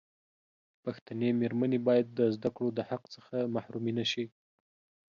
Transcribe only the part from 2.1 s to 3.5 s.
د زدکړو دحق څخه